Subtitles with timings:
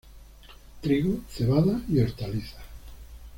[0.81, 2.63] Trigo, cebada y hortalizas.